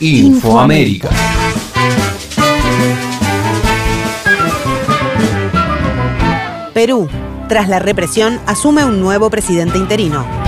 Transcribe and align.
Infoamérica. 0.00 1.10
Perú, 6.72 7.06
tras 7.50 7.68
la 7.68 7.80
represión, 7.80 8.40
asume 8.46 8.86
un 8.86 8.98
nuevo 8.98 9.28
presidente 9.28 9.76
interino. 9.76 10.39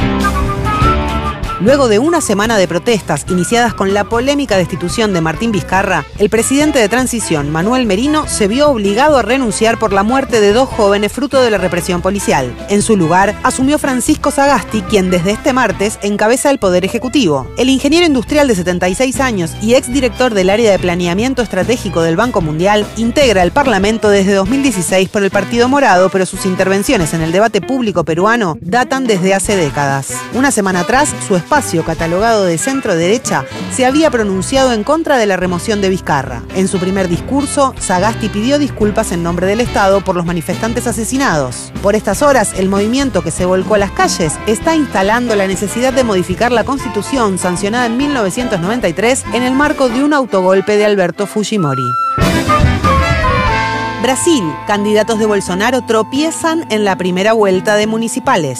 Luego 1.63 1.87
de 1.87 2.01
una 2.01 2.21
semana 2.21 2.59
de 2.59 2.67
protestas 2.67 3.25
iniciadas 3.29 3.73
con 3.73 3.95
la 3.95 4.03
polémica 4.03 4.57
destitución 4.57 5.13
de 5.13 5.21
Martín 5.21 5.53
Vizcarra, 5.53 6.05
el 6.19 6.29
presidente 6.29 6.81
de 6.81 6.89
transición, 6.89 7.53
Manuel 7.53 7.87
Merino, 7.87 8.27
se 8.27 8.49
vio 8.49 8.69
obligado 8.69 9.17
a 9.17 9.23
renunciar 9.23 9.79
por 9.79 9.93
la 9.93 10.03
muerte 10.03 10.41
de 10.41 10.53
dos 10.53 10.69
jóvenes 10.69 11.13
fruto 11.13 11.41
de 11.41 11.51
la 11.53 11.59
represión 11.59 12.03
policial. 12.03 12.53
En 12.69 12.83
su 12.83 12.97
lugar, 12.97 13.37
asumió 13.45 13.79
Francisco 13.79 14.33
Sagasti, 14.33 14.83
quien 14.83 15.09
desde 15.09 15.31
este 15.31 15.53
martes 15.53 16.01
encabeza 16.03 16.51
el 16.51 16.59
Poder 16.59 16.85
Ejecutivo. 16.85 17.47
El 17.57 17.69
ingeniero 17.69 18.07
industrial 18.07 18.49
de 18.49 18.57
76 18.57 19.21
años 19.21 19.53
y 19.63 19.75
exdirector 19.75 20.35
del 20.35 20.51
área 20.51 20.73
de 20.73 20.81
planeamiento 20.81 21.43
estratégico 21.43 22.03
del 22.03 22.17
Banco 22.17 22.41
Mundial, 22.41 22.85
integra 22.97 23.45
el 23.45 23.53
Parlamento 23.53 24.09
desde 24.09 24.35
2016 24.35 25.09
por 25.11 25.23
el 25.23 25.31
Partido 25.31 25.69
Morado, 25.69 26.09
pero 26.09 26.27
sus 26.27 26.45
intervenciones 26.45 27.15
en 27.15 27.21
el 27.21 27.31
debate 27.31 27.61
público 27.61 28.03
peruano 28.03 28.59
datan 28.61 29.07
desde 29.07 29.33
hace 29.33 29.55
décadas. 29.55 30.09
Una 30.35 30.51
semana 30.51 30.81
atrás, 30.81 31.15
su 31.29 31.37
espacio 31.53 31.85
catalogado 31.85 32.47
de 32.47 32.57
centro 32.57 32.95
derecha 32.95 33.45
se 33.75 33.85
había 33.85 34.11
pronunciado 34.11 34.73
en 34.73 34.85
contra 34.85 35.19
de 35.19 35.27
la 35.27 35.37
remoción 35.37 35.83
de 35.83 35.91
Vizcarra. 35.91 36.41
En 36.55 36.67
su 36.67 36.79
primer 36.79 37.09
discurso, 37.09 37.75
Sagasti 37.79 38.31
pidió 38.31 38.59
disculpas 38.59 39.13
en 39.13 39.23
nombre 39.23 39.47
del 39.47 39.61
Estado 39.61 40.01
por 40.01 40.17
los 40.17 40.25
manifestantes 40.25 40.87
asesinados. 40.87 41.71
Por 41.83 41.95
estas 41.95 42.23
horas, 42.23 42.55
el 42.57 42.71
movimiento 42.71 43.21
que 43.21 43.31
se 43.31 43.45
volcó 43.45 43.75
a 43.75 43.79
las 43.79 43.91
calles 43.91 44.33
está 44.47 44.75
instalando 44.75 45.37
la 45.37 45.47
necesidad 45.47 45.93
de 45.93 46.05
modificar 46.05 46.53
la 46.53 46.65
constitución 46.65 47.37
sancionada 47.37 47.85
en 47.85 47.99
1993 47.99 49.25
en 49.35 49.43
el 49.43 49.53
marco 49.53 49.91
de 49.91 50.03
un 50.03 50.15
autogolpe 50.15 50.79
de 50.79 50.87
Alberto 50.87 51.27
Fujimori. 51.27 51.85
Brasil, 54.01 54.43
candidatos 54.67 55.19
de 55.19 55.27
Bolsonaro 55.27 55.85
tropiezan 55.85 56.65
en 56.71 56.87
la 56.87 56.97
primera 56.97 57.35
vuelta 57.35 57.77
de 57.77 57.87
municipales. 57.87 58.59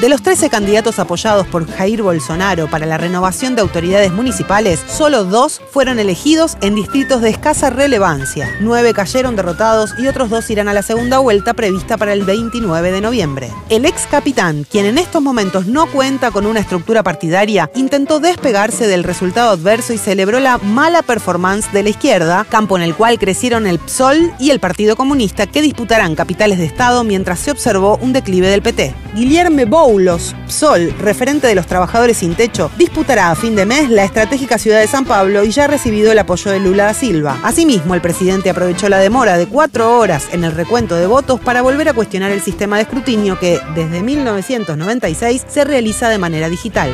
De 0.00 0.08
los 0.08 0.22
13 0.22 0.48
candidatos 0.48 1.00
apoyados 1.00 1.48
por 1.48 1.68
Jair 1.68 2.02
Bolsonaro 2.02 2.70
para 2.70 2.86
la 2.86 2.98
renovación 2.98 3.56
de 3.56 3.62
autoridades 3.62 4.12
municipales, 4.12 4.78
solo 4.86 5.24
dos 5.24 5.60
fueron 5.72 5.98
elegidos 5.98 6.56
en 6.60 6.76
distritos 6.76 7.20
de 7.20 7.30
escasa 7.30 7.68
relevancia. 7.68 8.48
Nueve 8.60 8.94
cayeron 8.94 9.34
derrotados 9.34 9.94
y 9.98 10.06
otros 10.06 10.30
dos 10.30 10.48
irán 10.50 10.68
a 10.68 10.72
la 10.72 10.82
segunda 10.82 11.18
vuelta 11.18 11.52
prevista 11.52 11.96
para 11.96 12.12
el 12.12 12.22
29 12.22 12.92
de 12.92 13.00
noviembre. 13.00 13.50
El 13.70 13.86
ex 13.86 14.06
capitán, 14.08 14.64
quien 14.70 14.86
en 14.86 14.98
estos 14.98 15.20
momentos 15.20 15.66
no 15.66 15.90
cuenta 15.90 16.30
con 16.30 16.46
una 16.46 16.60
estructura 16.60 17.02
partidaria, 17.02 17.68
intentó 17.74 18.20
despegarse 18.20 18.86
del 18.86 19.02
resultado 19.02 19.50
adverso 19.50 19.92
y 19.92 19.98
celebró 19.98 20.38
la 20.38 20.58
mala 20.58 21.02
performance 21.02 21.72
de 21.72 21.82
la 21.82 21.88
izquierda, 21.88 22.46
campo 22.48 22.76
en 22.76 22.84
el 22.84 22.94
cual 22.94 23.18
crecieron 23.18 23.66
el 23.66 23.80
PSOL 23.80 24.32
y 24.38 24.50
el 24.50 24.60
Partido 24.60 24.94
Comunista, 24.94 25.48
que 25.48 25.60
disputarán 25.60 26.14
capitales 26.14 26.58
de 26.58 26.66
Estado 26.66 27.02
mientras 27.02 27.40
se 27.40 27.50
observó 27.50 27.98
un 28.00 28.12
declive 28.12 28.46
del 28.46 28.62
PT. 28.62 28.94
Guillermo 29.16 29.87
Boulos, 29.88 30.36
PSOL, 30.46 30.92
referente 30.98 31.46
de 31.46 31.54
los 31.54 31.66
trabajadores 31.66 32.18
sin 32.18 32.34
techo, 32.34 32.70
disputará 32.76 33.30
a 33.30 33.34
fin 33.34 33.56
de 33.56 33.64
mes 33.64 33.88
la 33.88 34.04
estratégica 34.04 34.58
ciudad 34.58 34.80
de 34.80 34.86
San 34.86 35.06
Pablo 35.06 35.44
y 35.44 35.50
ya 35.50 35.64
ha 35.64 35.66
recibido 35.66 36.12
el 36.12 36.18
apoyo 36.18 36.50
de 36.50 36.60
Lula 36.60 36.84
da 36.84 36.92
Silva. 36.92 37.38
Asimismo, 37.42 37.94
el 37.94 38.02
presidente 38.02 38.50
aprovechó 38.50 38.90
la 38.90 38.98
demora 38.98 39.38
de 39.38 39.46
cuatro 39.46 39.98
horas 39.98 40.28
en 40.32 40.44
el 40.44 40.52
recuento 40.52 40.94
de 40.94 41.06
votos 41.06 41.40
para 41.40 41.62
volver 41.62 41.88
a 41.88 41.94
cuestionar 41.94 42.30
el 42.32 42.42
sistema 42.42 42.76
de 42.76 42.82
escrutinio 42.82 43.38
que, 43.38 43.60
desde 43.74 44.02
1996, 44.02 45.46
se 45.48 45.64
realiza 45.64 46.10
de 46.10 46.18
manera 46.18 46.50
digital. 46.50 46.90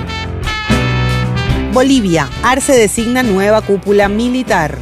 Bolivia. 1.72 2.28
Arce 2.44 2.74
designa 2.74 3.24
nueva 3.24 3.60
cúpula 3.60 4.08
militar. 4.08 4.78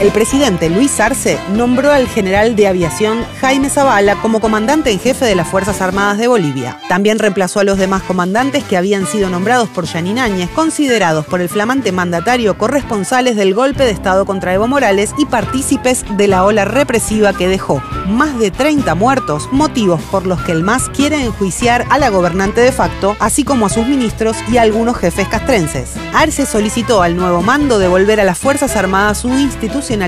El 0.00 0.12
presidente 0.12 0.70
Luis 0.70 0.98
Arce 0.98 1.38
nombró 1.52 1.92
al 1.92 2.08
general 2.08 2.56
de 2.56 2.66
aviación 2.66 3.22
Jaime 3.38 3.68
Zavala 3.68 4.16
como 4.22 4.40
comandante 4.40 4.90
en 4.90 4.98
jefe 4.98 5.26
de 5.26 5.34
las 5.34 5.46
Fuerzas 5.46 5.82
Armadas 5.82 6.16
de 6.16 6.26
Bolivia. 6.26 6.80
También 6.88 7.18
reemplazó 7.18 7.60
a 7.60 7.64
los 7.64 7.76
demás 7.76 8.02
comandantes 8.04 8.64
que 8.64 8.78
habían 8.78 9.06
sido 9.06 9.28
nombrados 9.28 9.68
por 9.68 9.84
Yanin 9.84 10.18
Áñez, 10.18 10.48
considerados 10.54 11.26
por 11.26 11.42
el 11.42 11.50
flamante 11.50 11.92
mandatario 11.92 12.56
corresponsales 12.56 13.36
del 13.36 13.52
golpe 13.52 13.84
de 13.84 13.90
Estado 13.90 14.24
contra 14.24 14.54
Evo 14.54 14.66
Morales 14.66 15.12
y 15.18 15.26
partícipes 15.26 16.06
de 16.16 16.28
la 16.28 16.44
ola 16.44 16.64
represiva 16.64 17.34
que 17.34 17.48
dejó 17.48 17.82
más 18.10 18.38
de 18.38 18.50
30 18.50 18.94
muertos, 18.94 19.48
motivos 19.52 20.00
por 20.10 20.26
los 20.26 20.42
que 20.42 20.52
el 20.52 20.62
MAS 20.62 20.88
quiere 20.88 21.24
enjuiciar 21.24 21.86
a 21.90 21.98
la 21.98 22.08
gobernante 22.08 22.60
de 22.60 22.72
facto, 22.72 23.16
así 23.20 23.44
como 23.44 23.66
a 23.66 23.70
sus 23.70 23.86
ministros 23.86 24.36
y 24.50 24.56
a 24.56 24.62
algunos 24.62 24.96
jefes 24.96 25.28
castrenses. 25.28 25.94
Arce 26.14 26.46
solicitó 26.46 27.02
al 27.02 27.16
nuevo 27.16 27.42
mando 27.42 27.78
devolver 27.78 28.20
a 28.20 28.24
las 28.24 28.38
Fuerzas 28.38 28.76
Armadas 28.76 29.18
su 29.18 29.28
institución 29.28 30.00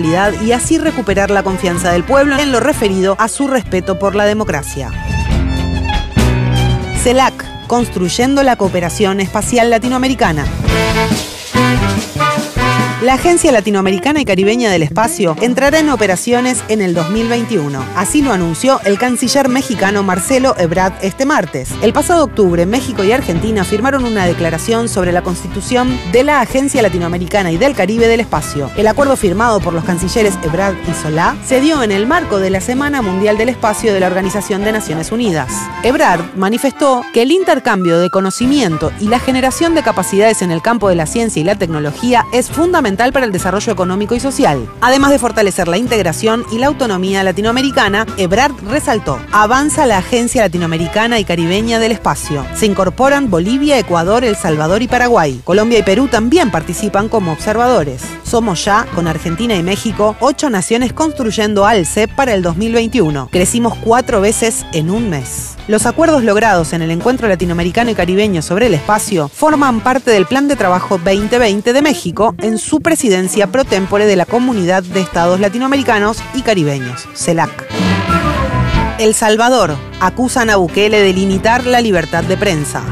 y 0.43 0.53
así 0.53 0.79
recuperar 0.79 1.31
la 1.31 1.43
confianza 1.43 1.93
del 1.93 2.05
pueblo 2.05 2.39
en 2.39 2.53
lo 2.53 2.61
referido 2.61 3.17
a 3.19 3.29
su 3.29 3.49
respeto 3.49 3.99
por 3.99 4.15
la 4.15 4.25
democracia. 4.25 4.91
CELAC, 7.03 7.67
construyendo 7.67 8.43
la 8.43 8.57
cooperación 8.57 9.21
espacial 9.21 9.71
latinoamericana. 9.71 10.47
La 13.03 13.15
Agencia 13.15 13.51
Latinoamericana 13.51 14.21
y 14.21 14.25
Caribeña 14.25 14.71
del 14.71 14.85
Espacio 14.85 15.35
entrará 15.41 15.81
en 15.81 15.91
operaciones 15.91 16.63
en 16.69 16.81
el 16.81 16.95
2021. 16.95 17.85
Así 17.97 18.23
lo 18.23 18.33
anunció 18.33 18.81
el 18.85 18.97
canciller 18.97 19.49
mexicano 19.49 20.05
Marcelo 20.05 20.55
Ebrard 20.57 20.93
este 21.03 21.27
martes. 21.27 21.71
El 21.83 21.93
pasado 21.93 22.23
octubre, 22.23 22.65
México 22.65 23.03
y 23.03 23.11
Argentina 23.11 23.65
firmaron 23.65 24.05
una 24.05 24.25
declaración 24.25 24.89
sobre 24.89 25.11
la 25.11 25.23
constitución 25.23 25.99
de 26.13 26.23
la 26.23 26.41
Agencia 26.43 26.81
Latinoamericana 26.81 27.51
y 27.51 27.57
del 27.57 27.75
Caribe 27.75 28.07
del 28.07 28.21
Espacio. 28.21 28.71
El 28.77 28.87
acuerdo 28.87 29.17
firmado 29.17 29.59
por 29.59 29.73
los 29.73 29.83
cancilleres 29.83 30.39
Ebrard 30.45 30.77
y 30.89 30.95
Solá 31.03 31.37
se 31.45 31.61
dio 31.61 31.83
en 31.83 31.91
el 31.91 32.07
marco 32.07 32.39
de 32.39 32.51
la 32.51 32.61
Semana 32.61 33.03
Mundial 33.03 33.37
del 33.37 33.49
Espacio 33.49 33.93
de 33.93 33.99
la 33.99 34.07
Organización 34.07 34.63
de 34.63 34.71
Naciones 34.71 35.11
Unidas. 35.11 35.51
Ebrard 35.83 36.37
manifestó 36.37 37.03
que 37.13 37.23
el 37.23 37.33
intercambio 37.33 37.99
de 37.99 38.11
conocimiento 38.11 38.93
y 39.01 39.09
la 39.09 39.19
generación 39.19 39.75
de 39.75 39.83
capacidades 39.83 40.41
en 40.41 40.53
el 40.53 40.63
campo 40.63 40.89
de 40.89 40.95
la 40.95 41.07
ciencia 41.07 41.41
y 41.41 41.45
la 41.45 41.57
tecnología 41.57 42.27
es 42.33 42.49
fundamental 42.49 42.92
para 42.97 43.27
el 43.27 43.33
desarrollo 43.33 43.73
económico 43.73 44.15
y 44.15 44.21
social. 44.21 44.69
Además 44.81 45.11
de 45.11 45.19
fortalecer 45.19 45.69
la 45.69 45.79
integración 45.79 46.45
y 46.53 46.59
la 46.59 46.69
autonomía 46.69 47.23
latinoamericana, 47.23 48.07
Ebrard 48.17 48.53
resaltó, 48.69 49.19
avanza 49.33 49.87
la 49.87 49.99
Agencia 49.99 50.43
Latinoamericana 50.43 51.19
y 51.19 51.25
Caribeña 51.25 51.79
del 51.79 51.93
Espacio. 51.93 52.45
Se 52.55 52.67
incorporan 52.67 53.31
Bolivia, 53.31 53.79
Ecuador, 53.79 54.25
El 54.25 54.37
Salvador 54.37 54.83
y 54.83 54.89
Paraguay. 54.89 55.41
Colombia 55.45 55.79
y 55.79 55.83
Perú 55.83 56.09
también 56.09 56.51
participan 56.51 57.09
como 57.09 57.33
observadores. 57.33 58.03
Somos 58.33 58.65
ya, 58.65 58.87
con 58.95 59.07
Argentina 59.09 59.55
y 59.57 59.63
México, 59.63 60.17
ocho 60.19 60.49
naciones 60.49 60.95
construyendo 60.95 61.67
ALCE 61.67 62.09
para 62.09 62.33
el 62.33 62.41
2021. 62.41 63.29
Crecimos 63.31 63.75
cuatro 63.85 64.23
veces 64.23 64.65
en 64.73 64.89
un 64.89 65.11
mes. 65.11 65.59
Los 65.69 65.85
acuerdos 65.85 66.25
logrados 66.25 66.73
en 66.73 66.81
el 66.81 66.91
Encuentro 66.91 67.29
Latinoamericano 67.29 67.91
y 67.91 67.95
Caribeño 67.95 68.41
sobre 68.41 68.69
el 68.69 68.75
Espacio 68.75 69.29
forman 69.29 69.81
parte 69.81 70.13
del 70.13 70.25
Plan 70.25 70.49
de 70.49 70.57
Trabajo 70.57 70.97
2020 70.97 71.75
de 71.75 71.83
México 71.83 72.35
en 72.39 72.57
su 72.57 72.81
presidencia 72.81 73.49
pro 73.49 73.67
tempore 73.67 74.07
de 74.07 74.17
la 74.17 74.25
Comunidad 74.25 74.83
de 74.83 75.03
Estados 75.03 75.39
Latinoamericanos 75.39 76.17
y 76.33 76.41
Caribeños, 76.41 77.07
CELAC. 77.15 77.67
El 78.99 79.13
Salvador 79.13 79.77
acusan 80.01 80.49
a 80.49 80.57
Bukele 80.57 81.03
de 81.03 81.13
limitar 81.13 81.67
la 81.67 81.83
libertad 81.83 82.25
de 82.25 82.39
prensa. 82.39 82.83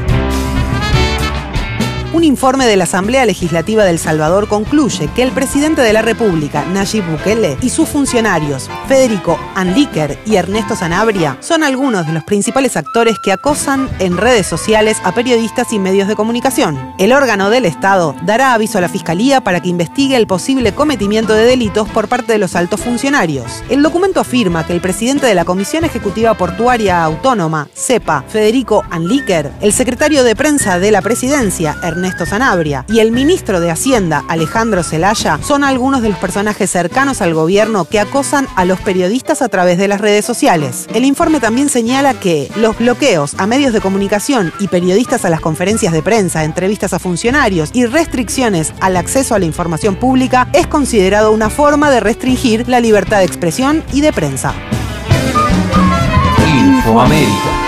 Un 2.13 2.25
informe 2.25 2.67
de 2.67 2.75
la 2.75 2.83
Asamblea 2.83 3.25
Legislativa 3.25 3.85
del 3.85 3.97
Salvador 3.97 4.49
concluye 4.49 5.07
que 5.15 5.23
el 5.23 5.31
presidente 5.31 5.81
de 5.81 5.93
la 5.93 6.01
República, 6.01 6.65
Nayib 6.65 7.05
Bukele, 7.09 7.55
y 7.61 7.69
sus 7.69 7.87
funcionarios, 7.87 8.69
Federico 8.89 9.39
Anliker 9.55 10.19
y 10.25 10.35
Ernesto 10.35 10.75
Sanabria, 10.75 11.37
son 11.39 11.63
algunos 11.63 12.05
de 12.05 12.11
los 12.11 12.25
principales 12.25 12.75
actores 12.75 13.17
que 13.23 13.31
acosan 13.31 13.89
en 13.99 14.17
redes 14.17 14.45
sociales 14.45 14.97
a 15.05 15.13
periodistas 15.13 15.71
y 15.71 15.79
medios 15.79 16.09
de 16.09 16.17
comunicación. 16.17 16.77
El 16.97 17.13
órgano 17.13 17.49
del 17.49 17.63
Estado 17.63 18.13
dará 18.23 18.53
aviso 18.53 18.79
a 18.79 18.81
la 18.81 18.89
Fiscalía 18.89 19.39
para 19.39 19.61
que 19.61 19.69
investigue 19.69 20.17
el 20.17 20.27
posible 20.27 20.73
cometimiento 20.73 21.31
de 21.31 21.45
delitos 21.45 21.87
por 21.87 22.09
parte 22.09 22.33
de 22.33 22.39
los 22.39 22.57
altos 22.57 22.81
funcionarios. 22.81 23.63
El 23.69 23.81
documento 23.81 24.19
afirma 24.19 24.67
que 24.67 24.73
el 24.73 24.81
presidente 24.81 25.27
de 25.27 25.35
la 25.35 25.45
Comisión 25.45 25.85
Ejecutiva 25.85 26.33
Portuaria 26.33 27.05
Autónoma, 27.05 27.69
CEPA, 27.73 28.25
Federico 28.27 28.83
Anliker, 28.89 29.53
el 29.61 29.71
secretario 29.71 30.25
de 30.25 30.35
prensa 30.35 30.77
de 30.77 30.91
la 30.91 31.01
presidencia, 31.01 31.77
Ernesto 31.81 32.00
Ernesto 32.01 32.25
Sanabria 32.25 32.83
y 32.87 32.97
el 32.97 33.11
ministro 33.11 33.59
de 33.59 33.69
Hacienda, 33.69 34.23
Alejandro 34.27 34.81
Zelaya, 34.81 35.37
son 35.43 35.63
algunos 35.63 36.01
de 36.01 36.09
los 36.09 36.17
personajes 36.17 36.71
cercanos 36.71 37.21
al 37.21 37.35
gobierno 37.35 37.85
que 37.85 37.99
acosan 37.99 38.47
a 38.55 38.65
los 38.65 38.81
periodistas 38.81 39.43
a 39.43 39.49
través 39.49 39.77
de 39.77 39.87
las 39.87 40.01
redes 40.01 40.25
sociales. 40.25 40.87
El 40.95 41.05
informe 41.05 41.39
también 41.39 41.69
señala 41.69 42.15
que 42.15 42.49
los 42.55 42.79
bloqueos 42.79 43.35
a 43.37 43.45
medios 43.45 43.71
de 43.71 43.81
comunicación 43.81 44.51
y 44.59 44.67
periodistas 44.67 45.25
a 45.25 45.29
las 45.29 45.41
conferencias 45.41 45.93
de 45.93 46.01
prensa, 46.01 46.43
entrevistas 46.43 46.91
a 46.93 46.97
funcionarios 46.97 47.69
y 47.71 47.85
restricciones 47.85 48.73
al 48.79 48.97
acceso 48.97 49.35
a 49.35 49.39
la 49.39 49.45
información 49.45 49.95
pública 49.95 50.49
es 50.53 50.65
considerado 50.65 51.31
una 51.31 51.51
forma 51.51 51.91
de 51.91 51.99
restringir 51.99 52.67
la 52.67 52.79
libertad 52.79 53.19
de 53.19 53.25
expresión 53.25 53.83
y 53.93 54.01
de 54.01 54.11
prensa. 54.11 54.55
Infoamérica. 56.47 57.60